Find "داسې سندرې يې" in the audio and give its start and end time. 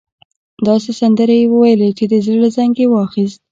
0.67-1.47